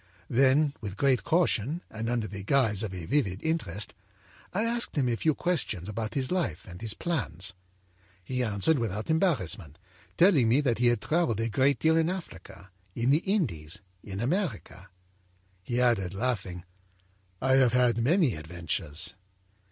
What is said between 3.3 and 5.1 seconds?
interest, I asked him